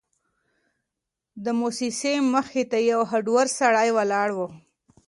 [1.43, 4.39] د موسسې مخې ته یو هډور سړی ولاړ و.